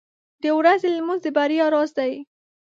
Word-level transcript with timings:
•د 0.43 0.45
ورځې 0.57 0.87
لمونځ 0.97 1.21
د 1.23 1.27
بریا 1.37 1.65
راز 1.73 1.89
دی. 1.99 2.13